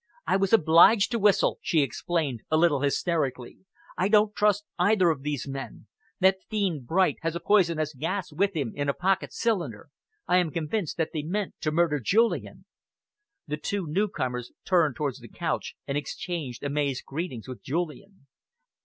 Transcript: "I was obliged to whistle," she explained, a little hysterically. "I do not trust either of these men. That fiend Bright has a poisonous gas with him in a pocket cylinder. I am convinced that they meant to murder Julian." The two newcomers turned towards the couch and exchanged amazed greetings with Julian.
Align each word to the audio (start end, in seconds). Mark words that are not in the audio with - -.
"I 0.25 0.35
was 0.35 0.51
obliged 0.51 1.11
to 1.11 1.19
whistle," 1.19 1.59
she 1.61 1.83
explained, 1.83 2.41
a 2.49 2.57
little 2.57 2.79
hysterically. 2.81 3.59
"I 3.95 4.07
do 4.07 4.21
not 4.21 4.35
trust 4.35 4.65
either 4.79 5.11
of 5.11 5.21
these 5.21 5.47
men. 5.47 5.85
That 6.19 6.41
fiend 6.49 6.87
Bright 6.87 7.17
has 7.21 7.35
a 7.35 7.39
poisonous 7.39 7.93
gas 7.93 8.33
with 8.33 8.55
him 8.55 8.73
in 8.75 8.89
a 8.89 8.95
pocket 8.95 9.31
cylinder. 9.31 9.91
I 10.27 10.37
am 10.37 10.49
convinced 10.49 10.97
that 10.97 11.11
they 11.13 11.21
meant 11.21 11.53
to 11.61 11.69
murder 11.71 11.99
Julian." 11.99 12.65
The 13.45 13.57
two 13.57 13.85
newcomers 13.85 14.51
turned 14.65 14.95
towards 14.95 15.19
the 15.19 15.29
couch 15.29 15.75
and 15.85 15.95
exchanged 15.99 16.63
amazed 16.63 17.05
greetings 17.05 17.47
with 17.47 17.61
Julian. 17.61 18.25